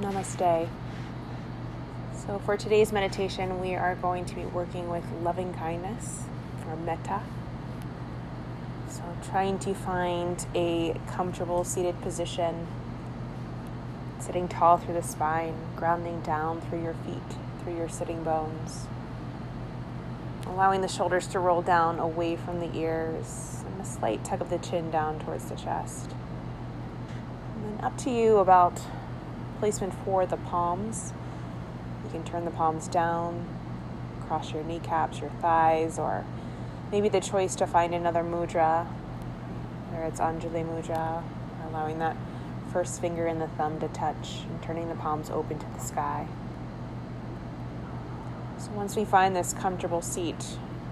Namaste. 0.00 0.68
So, 2.26 2.38
for 2.46 2.56
today's 2.56 2.92
meditation, 2.92 3.60
we 3.60 3.74
are 3.74 3.94
going 3.96 4.24
to 4.24 4.34
be 4.34 4.46
working 4.46 4.88
with 4.88 5.04
loving 5.22 5.52
kindness 5.52 6.22
or 6.66 6.76
metta. 6.76 7.20
So, 8.88 9.02
trying 9.30 9.58
to 9.60 9.74
find 9.74 10.46
a 10.54 10.98
comfortable 11.08 11.62
seated 11.62 12.00
position, 12.00 12.66
sitting 14.18 14.48
tall 14.48 14.78
through 14.78 14.94
the 14.94 15.02
spine, 15.02 15.56
grounding 15.76 16.22
down 16.22 16.62
through 16.62 16.82
your 16.82 16.94
feet, 16.94 17.36
through 17.62 17.76
your 17.76 17.90
sitting 17.90 18.24
bones, 18.24 18.86
allowing 20.46 20.80
the 20.80 20.88
shoulders 20.88 21.26
to 21.28 21.38
roll 21.38 21.60
down 21.60 21.98
away 21.98 22.36
from 22.36 22.60
the 22.60 22.74
ears, 22.74 23.62
and 23.66 23.78
a 23.78 23.84
slight 23.84 24.24
tuck 24.24 24.40
of 24.40 24.48
the 24.48 24.58
chin 24.58 24.90
down 24.90 25.18
towards 25.18 25.50
the 25.50 25.56
chest. 25.56 26.10
And 27.56 27.78
then 27.78 27.84
up 27.84 27.98
to 27.98 28.10
you 28.10 28.38
about 28.38 28.80
placement 29.62 29.94
for 30.04 30.26
the 30.26 30.36
palms. 30.36 31.12
You 32.04 32.10
can 32.10 32.24
turn 32.24 32.44
the 32.44 32.50
palms 32.50 32.88
down, 32.88 33.46
cross 34.26 34.52
your 34.52 34.64
kneecaps, 34.64 35.20
your 35.20 35.30
thighs, 35.40 36.00
or 36.00 36.24
maybe 36.90 37.08
the 37.08 37.20
choice 37.20 37.54
to 37.54 37.68
find 37.68 37.94
another 37.94 38.24
mudra, 38.24 38.88
whether 39.88 40.02
it's 40.02 40.18
Anjali 40.18 40.66
Mudra, 40.66 41.22
allowing 41.68 42.00
that 42.00 42.16
first 42.72 43.00
finger 43.00 43.28
and 43.28 43.40
the 43.40 43.46
thumb 43.46 43.78
to 43.78 43.86
touch 43.86 44.40
and 44.50 44.60
turning 44.64 44.88
the 44.88 44.96
palms 44.96 45.30
open 45.30 45.60
to 45.60 45.66
the 45.74 45.78
sky. 45.78 46.26
So 48.58 48.72
once 48.72 48.96
we 48.96 49.04
find 49.04 49.36
this 49.36 49.52
comfortable 49.52 50.02
seat, 50.02 50.44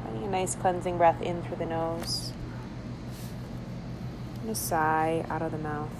finding 0.05 0.23
a 0.23 0.31
nice 0.31 0.55
cleansing 0.55 0.97
breath 0.97 1.21
in 1.21 1.43
through 1.43 1.57
the 1.57 1.67
nose 1.67 2.33
and 4.43 4.51
a 4.51 4.55
sigh 4.55 5.27
out 5.29 5.43
of 5.43 5.51
the 5.51 5.59
mouth. 5.59 6.00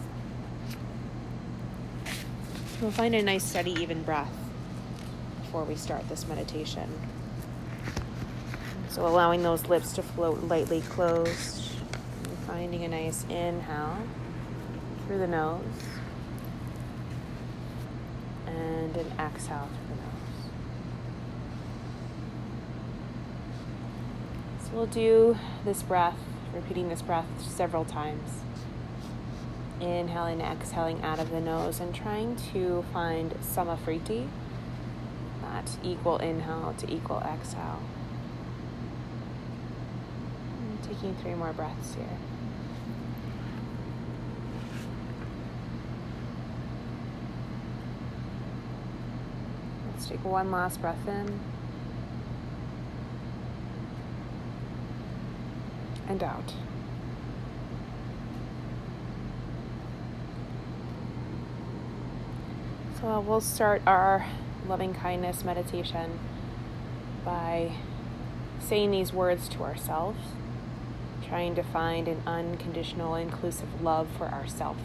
We'll 2.81 2.91
find 2.91 3.15
a 3.15 3.21
nice, 3.21 3.45
steady, 3.45 3.73
even 3.73 4.03
breath 4.05 4.33
before 5.43 5.65
we 5.65 5.75
start 5.75 6.09
this 6.09 6.27
meditation. 6.27 6.91
So, 8.89 9.07
allowing 9.07 9.43
those 9.43 9.67
lips 9.67 9.93
to 9.97 10.03
float 10.03 10.45
lightly 10.45 10.81
closed, 10.81 11.73
and 12.25 12.39
finding 12.47 12.83
a 12.85 12.89
nice 12.89 13.25
inhale 13.25 13.99
through 15.07 15.19
the 15.19 15.27
nose, 15.27 15.61
and 18.47 18.97
an 18.97 19.13
exhale 19.19 19.69
through 19.69 19.97
the 19.97 20.03
nose. 20.03 20.51
So, 24.65 24.71
we'll 24.73 24.87
do 24.87 25.37
this 25.67 25.83
breath, 25.83 26.17
repeating 26.55 26.89
this 26.89 27.03
breath 27.03 27.27
several 27.43 27.85
times 27.85 28.41
inhaling 29.81 30.41
and 30.41 30.61
exhaling 30.61 31.03
out 31.03 31.19
of 31.19 31.31
the 31.31 31.41
nose 31.41 31.81
and 31.81 31.95
trying 31.95 32.37
to 32.53 32.85
find 32.93 33.33
samavritti, 33.41 34.29
that 35.43 35.77
equal 35.83 36.19
inhale 36.19 36.75
to 36.79 36.93
equal 36.93 37.21
exhale. 37.21 37.81
Taking 40.83 41.15
three 41.17 41.35
more 41.35 41.53
breaths 41.53 41.95
here. 41.95 42.19
Let's 49.87 50.09
take 50.09 50.25
one 50.25 50.51
last 50.51 50.81
breath 50.81 51.07
in. 51.07 51.39
And 56.09 56.23
out. 56.25 56.55
So 63.01 63.09
uh, 63.09 63.21
we'll 63.21 63.41
start 63.41 63.81
our 63.87 64.27
loving 64.69 64.93
kindness 64.93 65.43
meditation 65.43 66.19
by 67.25 67.73
saying 68.59 68.91
these 68.91 69.11
words 69.11 69.49
to 69.51 69.63
ourselves, 69.63 70.19
trying 71.27 71.55
to 71.55 71.63
find 71.63 72.09
an 72.09 72.23
unconditional, 72.27 73.15
inclusive 73.15 73.81
love 73.81 74.07
for 74.19 74.27
ourselves. 74.27 74.83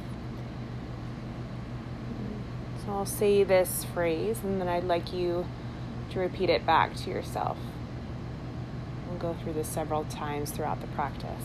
So 2.85 2.93
I'll 2.93 3.05
say 3.05 3.43
this 3.43 3.83
phrase 3.83 4.37
and 4.43 4.61
then 4.61 4.69
I'd 4.69 4.85
like 4.85 5.11
you 5.11 5.45
to 6.11 6.19
repeat 6.19 6.49
it 6.49 6.65
back 6.65 6.95
to 6.95 7.09
yourself. 7.09 7.57
We'll 9.09 9.19
go 9.19 9.33
through 9.33 9.53
this 9.53 9.67
several 9.67 10.05
times 10.05 10.51
throughout 10.51 10.79
the 10.79 10.87
practice. 10.87 11.43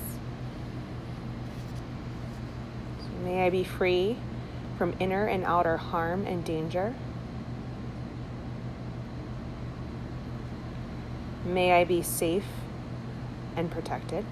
So 3.00 3.08
may 3.24 3.44
I 3.44 3.50
be 3.50 3.64
free 3.64 4.18
from 4.80 4.96
inner 4.98 5.26
and 5.26 5.44
outer 5.44 5.76
harm 5.76 6.26
and 6.26 6.42
danger. 6.42 6.94
May 11.44 11.72
I 11.78 11.84
be 11.84 12.00
safe 12.00 12.46
and 13.56 13.70
protected. 13.70 14.24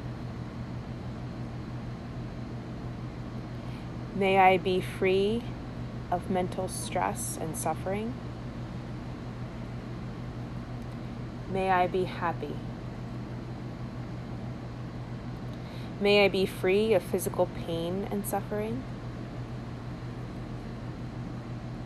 May 4.15 4.39
I 4.39 4.57
be 4.57 4.81
free 4.81 5.43
of 6.11 6.31
mental 6.31 6.67
stress 6.67 7.37
and 7.39 7.55
suffering. 7.55 8.15
May 11.53 11.71
I 11.71 11.87
be 11.89 12.05
happy. 12.05 12.57
May 16.01 16.25
I 16.25 16.29
be 16.29 16.47
free 16.47 16.95
of 16.95 17.03
physical 17.03 17.51
pain 17.67 18.09
and 18.11 18.27
suffering. 18.27 18.83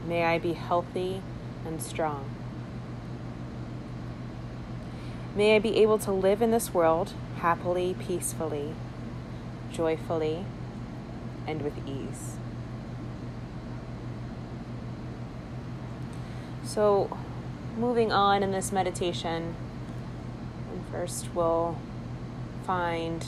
May 0.06 0.24
I 0.24 0.38
be 0.38 0.54
healthy 0.54 1.22
and 1.64 1.80
strong. 1.80 2.28
May 5.34 5.56
I 5.56 5.58
be 5.58 5.76
able 5.78 5.98
to 6.00 6.12
live 6.12 6.42
in 6.42 6.50
this 6.50 6.74
world 6.74 7.14
happily, 7.36 7.94
peacefully, 7.98 8.74
joyfully, 9.72 10.44
and 11.46 11.62
with 11.62 11.74
ease. 11.88 12.36
So, 16.64 17.16
moving 17.76 18.12
on 18.12 18.42
in 18.42 18.52
this 18.52 18.72
meditation, 18.72 19.54
first 20.90 21.28
we'll 21.34 21.78
find 22.66 23.26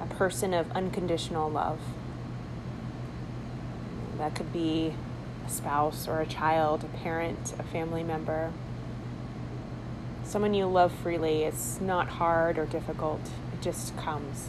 a 0.00 0.06
person 0.06 0.52
of 0.52 0.70
unconditional 0.72 1.50
love. 1.50 1.80
That 4.18 4.34
could 4.34 4.52
be 4.52 4.94
a 5.46 5.50
spouse 5.50 6.08
or 6.08 6.20
a 6.20 6.26
child, 6.26 6.84
a 6.84 6.98
parent, 6.98 7.54
a 7.58 7.62
family 7.62 8.02
member, 8.02 8.52
someone 10.24 10.54
you 10.54 10.66
love 10.66 10.92
freely. 10.92 11.44
It's 11.44 11.80
not 11.80 12.08
hard 12.08 12.58
or 12.58 12.66
difficult, 12.66 13.20
it 13.52 13.62
just 13.62 13.96
comes. 13.96 14.48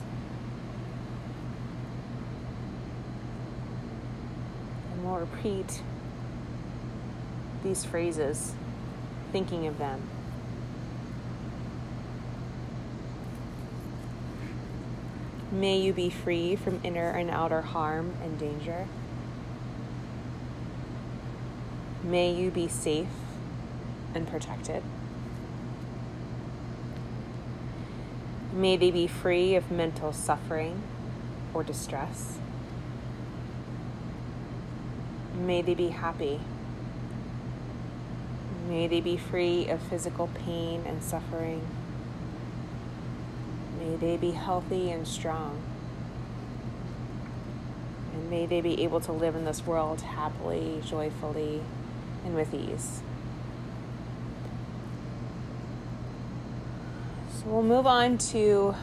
And 4.91 5.05
we'll 5.05 5.19
repeat 5.19 5.83
these 7.63 7.85
phrases, 7.85 8.53
thinking 9.31 9.67
of 9.67 9.77
them. 9.77 10.01
May 15.51 15.79
you 15.79 15.93
be 15.93 16.09
free 16.09 16.55
from 16.55 16.81
inner 16.83 17.09
and 17.11 17.29
outer 17.29 17.61
harm 17.61 18.13
and 18.23 18.37
danger. 18.37 18.87
May 22.07 22.33
you 22.33 22.51
be 22.51 22.69
safe 22.69 23.07
and 24.15 24.25
protected. 24.25 24.81
May 28.53 28.77
they 28.77 28.91
be 28.91 29.07
free 29.07 29.55
of 29.55 29.69
mental 29.69 30.13
suffering 30.13 30.83
or 31.53 31.63
distress. 31.63 32.37
May 35.35 35.61
they 35.61 35.73
be 35.73 35.89
happy. 35.89 36.39
May 38.69 38.87
they 38.87 39.01
be 39.01 39.17
free 39.17 39.67
of 39.67 39.81
physical 39.81 40.27
pain 40.27 40.83
and 40.87 41.03
suffering. 41.03 41.67
May 43.79 43.97
they 43.97 44.15
be 44.15 44.31
healthy 44.31 44.91
and 44.91 45.05
strong. 45.05 45.61
And 48.13 48.29
may 48.29 48.45
they 48.45 48.61
be 48.61 48.81
able 48.85 49.01
to 49.01 49.11
live 49.11 49.35
in 49.35 49.43
this 49.43 49.65
world 49.65 49.99
happily, 49.99 50.81
joyfully, 50.85 51.63
and 52.25 52.35
with 52.35 52.53
ease. 52.53 53.01
So 57.31 57.43
we'll 57.47 57.63
move 57.63 57.87
on 57.87 58.17
to 58.17 58.75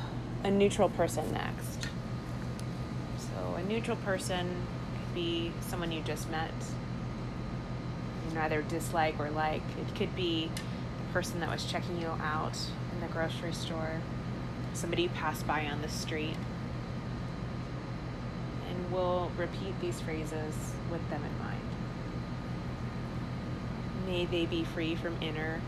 a 0.45 0.51
neutral 0.51 0.89
person 0.91 1.33
next. 1.33 1.89
So 3.19 3.55
a 3.57 3.63
neutral 3.63 3.97
person 3.99 4.49
could 4.95 5.15
be 5.15 5.53
someone 5.61 5.91
you 5.91 6.03
just 6.03 6.31
met. 6.31 6.53
You 8.29 8.35
neither 8.35 8.63
dislike 8.63 9.19
or 9.19 9.31
like. 9.31 9.63
It 9.81 9.95
could 9.97 10.15
be 10.15 10.51
the 11.07 11.13
person 11.13 11.41
that 11.41 11.51
was 11.51 11.65
checking 11.65 12.01
you 12.01 12.09
out 12.09 12.59
in 12.93 13.01
the 13.01 13.13
grocery 13.13 13.53
store, 13.53 14.01
somebody 14.73 15.03
you 15.03 15.09
passed 15.09 15.47
by 15.47 15.67
on 15.67 15.83
the 15.83 15.89
street. 15.89 16.37
And 18.69 18.93
we'll 18.93 19.31
repeat 19.37 19.81
these 19.81 20.01
phrases 20.01 20.55
with 20.91 21.09
them 21.11 21.23
in 21.25 21.39
mind. 21.45 21.54
May 24.07 24.27
they 24.27 24.47
be 24.47 24.65
free 24.65 24.95
from 24.95 25.17
inner 25.23 25.61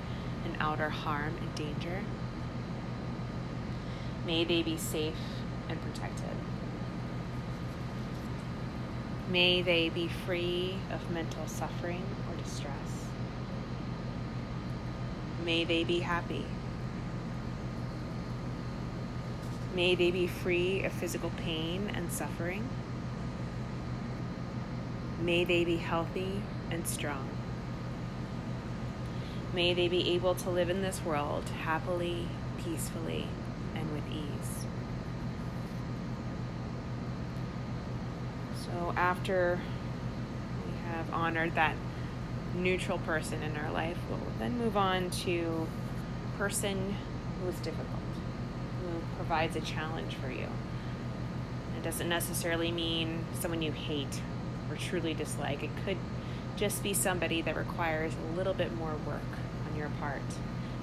and 0.44 0.56
outer 0.60 0.90
harm 0.90 1.34
and 1.40 1.54
danger. 1.54 2.02
May 4.26 4.44
they 4.44 4.62
be 4.62 4.76
safe 4.76 5.14
and 5.68 5.80
protected. 5.82 6.36
May 9.30 9.62
they 9.62 9.88
be 9.88 10.08
free 10.08 10.78
of 10.92 11.10
mental 11.10 11.46
suffering 11.46 12.02
or 12.28 12.42
distress. 12.42 13.06
May 15.44 15.64
they 15.64 15.84
be 15.84 16.00
happy. 16.00 16.44
May 19.74 19.94
they 19.94 20.10
be 20.10 20.26
free 20.26 20.84
of 20.84 20.92
physical 20.92 21.30
pain 21.36 21.90
and 21.94 22.10
suffering. 22.10 22.68
May 25.20 25.44
they 25.44 25.64
be 25.64 25.76
healthy 25.76 26.42
and 26.70 26.86
strong. 26.86 27.28
May 29.56 29.72
they 29.72 29.88
be 29.88 30.10
able 30.10 30.34
to 30.34 30.50
live 30.50 30.68
in 30.68 30.82
this 30.82 31.02
world 31.02 31.48
happily, 31.62 32.28
peacefully, 32.62 33.26
and 33.74 33.90
with 33.90 34.04
ease. 34.12 34.66
So, 38.66 38.92
after 38.98 39.58
we 40.66 40.72
have 40.90 41.10
honored 41.10 41.54
that 41.54 41.74
neutral 42.54 42.98
person 42.98 43.42
in 43.42 43.56
our 43.56 43.72
life, 43.72 43.96
we'll 44.10 44.20
then 44.38 44.58
move 44.58 44.76
on 44.76 45.08
to 45.22 45.66
person 46.36 46.94
who 47.40 47.48
is 47.48 47.56
difficult, 47.60 47.88
who 48.82 49.00
provides 49.16 49.56
a 49.56 49.62
challenge 49.62 50.16
for 50.16 50.30
you. 50.30 50.48
It 51.78 51.82
doesn't 51.82 52.10
necessarily 52.10 52.70
mean 52.70 53.24
someone 53.40 53.62
you 53.62 53.72
hate 53.72 54.20
or 54.70 54.76
truly 54.76 55.14
dislike. 55.14 55.62
It 55.62 55.70
could 55.86 55.96
just 56.56 56.82
be 56.82 56.94
somebody 56.94 57.42
that 57.42 57.54
requires 57.54 58.12
a 58.14 58.36
little 58.36 58.54
bit 58.54 58.74
more 58.74 58.94
work 59.06 59.20
on 59.68 59.76
your 59.76 59.90
part 60.00 60.22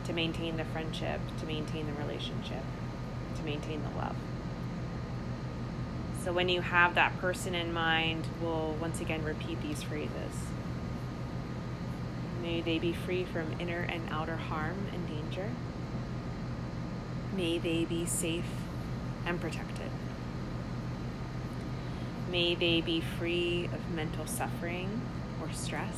to 0.06 0.14
maintain 0.14 0.58
the 0.58 0.66
friendship, 0.66 1.20
to 1.40 1.46
maintain 1.46 1.88
the 1.88 1.94
relationship, 1.94 2.64
to 3.36 3.44
maintain 3.44 3.82
the 3.82 3.98
love. 3.98 4.16
So 6.24 6.32
when 6.32 6.48
you 6.48 6.62
have 6.62 6.96
that 6.96 7.20
person 7.20 7.56
in 7.56 7.74
mind, 7.74 8.28
we'll 8.42 8.78
once 8.80 9.02
again 9.02 9.24
repeat 9.24 9.62
these 9.62 9.84
phrases. 9.84 10.48
May 12.42 12.62
they 12.62 12.78
be 12.78 12.94
free 12.94 13.24
from 13.24 13.60
inner 13.60 13.82
and 13.82 14.02
outer 14.12 14.36
harm 14.36 14.88
and 14.94 15.08
danger. 15.08 15.50
May 17.36 17.58
they 17.58 17.84
be 17.86 18.06
safe 18.06 18.46
and 19.26 19.42
protected. 19.42 19.90
May 22.30 22.56
they 22.56 22.82
be 22.82 23.02
free 23.02 23.70
of 23.74 23.92
mental 23.92 24.28
suffering 24.28 25.02
or 25.44 25.52
stress. 25.54 25.98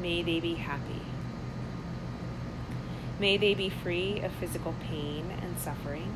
May 0.00 0.22
they 0.22 0.40
be 0.40 0.54
happy. 0.54 1.00
May 3.18 3.36
they 3.36 3.54
be 3.54 3.70
free 3.70 4.20
of 4.20 4.32
physical 4.32 4.74
pain 4.88 5.32
and 5.40 5.58
suffering. 5.58 6.14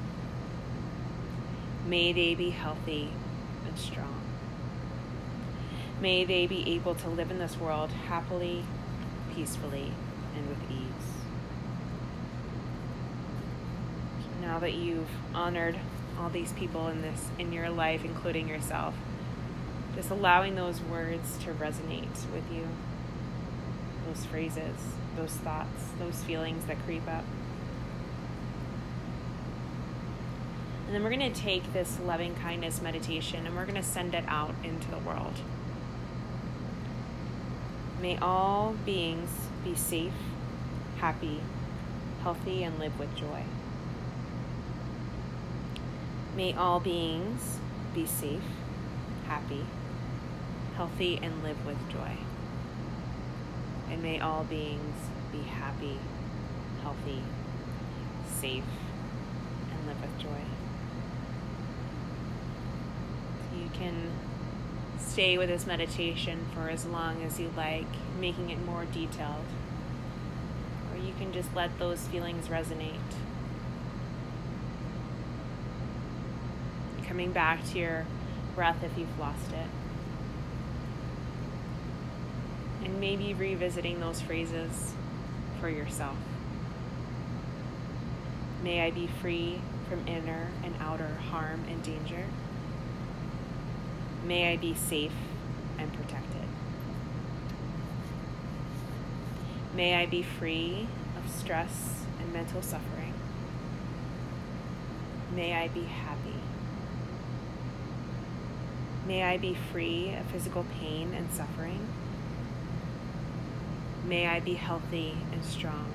May 1.87 2.13
they 2.13 2.35
be 2.35 2.51
healthy 2.51 3.11
and 3.67 3.79
strong. 3.79 4.21
May 6.01 6.25
they 6.25 6.47
be 6.47 6.75
able 6.75 6.95
to 6.97 7.09
live 7.09 7.31
in 7.31 7.39
this 7.39 7.57
world 7.57 7.91
happily, 7.91 8.65
peacefully, 9.35 9.93
and 10.37 10.49
with 10.49 10.71
ease. 10.71 10.89
Now 14.43 14.59
that 14.59 14.75
you've 14.75 15.09
honored 15.35 15.79
all 16.19 16.29
these 16.29 16.53
people 16.53 16.89
in 16.89 17.01
this 17.03 17.29
in 17.39 17.53
your 17.53 17.71
life, 17.71 18.05
including 18.05 18.49
yourself, 18.49 18.95
just 19.99 20.11
allowing 20.11 20.55
those 20.55 20.81
words 20.81 21.37
to 21.39 21.51
resonate 21.55 22.31
with 22.33 22.45
you, 22.53 22.69
those 24.07 24.25
phrases, 24.27 24.77
those 25.17 25.33
thoughts, 25.33 25.87
those 25.99 26.23
feelings 26.23 26.65
that 26.67 26.79
creep 26.85 27.03
up. 27.09 27.25
And 30.87 30.95
then 30.95 31.03
we're 31.03 31.11
going 31.11 31.33
to 31.33 31.41
take 31.41 31.73
this 31.73 31.99
loving 31.99 32.37
kindness 32.37 32.81
meditation 32.81 33.45
and 33.45 33.57
we're 33.57 33.65
going 33.65 33.75
to 33.75 33.83
send 33.83 34.15
it 34.15 34.23
out 34.29 34.55
into 34.63 34.89
the 34.89 34.99
world. 34.99 35.35
May 38.01 38.19
all 38.19 38.77
beings 38.87 39.31
be 39.65 39.75
safe, 39.75 40.13
happy, 40.99 41.41
healthy, 42.23 42.63
and 42.63 42.79
live 42.79 42.97
with 43.01 43.17
joy. 43.17 43.43
May 46.37 46.55
all 46.55 46.79
beings 46.79 47.59
be 47.93 48.07
safe, 48.07 48.45
happy, 49.27 49.65
healthy, 50.79 51.19
and 51.21 51.43
live 51.43 51.67
with 51.67 51.77
joy. 51.91 52.13
And 53.91 54.01
may 54.01 54.21
all 54.21 54.45
beings 54.45 54.95
be 55.33 55.39
happy, 55.39 55.99
healthy, 56.83 57.21
safe, 58.41 58.63
and 59.73 59.89
live 59.89 60.01
with 60.01 60.17
joy. 60.21 60.45
You 63.61 63.69
can 63.71 64.13
stay 65.01 65.37
with 65.37 65.49
this 65.49 65.67
meditation 65.67 66.47
for 66.55 66.69
as 66.69 66.87
long 66.87 67.25
as 67.25 67.41
you 67.41 67.51
like, 67.57 67.89
making 68.21 68.51
it 68.51 68.65
more 68.65 68.85
detailed. 68.85 69.47
Or 70.93 70.99
you 71.05 71.13
can 71.19 71.33
just 71.33 71.53
let 71.57 71.77
those 71.81 72.03
feelings 72.03 72.47
resonate. 72.47 72.95
Coming 77.05 77.33
back 77.33 77.67
to 77.71 77.79
your 77.81 78.07
breath 78.55 78.85
if 78.85 78.97
you've 78.97 79.19
lost 79.19 79.51
it. 79.51 79.67
And 82.89 83.01
maybe 83.01 83.35
revisiting 83.35 84.01
those 84.01 84.23
phrases 84.23 84.95
for 85.61 85.69
yourself. 85.69 86.17
May 88.63 88.81
I 88.81 88.91
be 88.91 89.07
free 89.21 89.61
from 89.91 90.09
inner 90.09 90.49
and 90.65 90.75
outer 90.81 91.15
harm 91.31 91.65
and 91.69 91.83
danger. 91.83 92.25
May 94.25 94.53
I 94.53 94.57
be 94.57 94.75
safe 94.75 95.13
and 95.79 95.93
protected. 95.93 96.49
May 99.75 99.95
I 99.95 100.07
be 100.07 100.23
free 100.23 100.89
of 101.17 101.31
stress 101.31 102.05
and 102.19 102.33
mental 102.33 102.63
suffering. 102.63 103.13
May 105.35 105.53
I 105.53 105.69
be 105.69 105.85
happy. 105.85 106.41
May 109.07 109.25
I 109.25 109.37
be 109.37 109.57
free 109.73 110.15
of 110.15 110.25
physical 110.31 110.65
pain 110.81 111.13
and 111.13 111.31
suffering. 111.33 111.87
May 114.07 114.27
I 114.27 114.41
be 114.41 114.55
healthy 114.55 115.17
and 115.33 115.45
strong. 115.45 115.93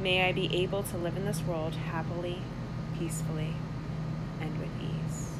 May 0.00 0.26
I 0.26 0.32
be 0.32 0.62
able 0.62 0.82
to 0.84 0.96
live 0.96 1.16
in 1.16 1.26
this 1.26 1.42
world 1.42 1.74
happily, 1.74 2.40
peacefully, 2.98 3.54
and 4.40 4.58
with 4.58 4.70
ease. 4.80 5.30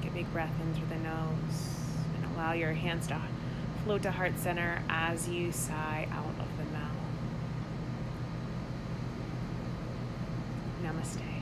Take 0.00 0.10
a 0.10 0.14
big 0.14 0.32
breath 0.32 0.52
in 0.60 0.74
through 0.74 0.88
the 0.88 0.96
nose 0.96 1.68
and 2.16 2.34
allow 2.34 2.52
your 2.52 2.72
hands 2.72 3.06
to 3.08 3.20
float 3.84 4.02
to 4.02 4.10
heart 4.10 4.36
center 4.36 4.82
as 4.88 5.28
you 5.28 5.52
sigh 5.52 6.08
out 6.10 6.34
of 6.40 6.56
the 6.58 6.64
mouth. 6.72 6.90
Namaste. 10.82 11.35